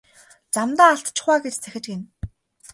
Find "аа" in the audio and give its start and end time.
1.33-1.43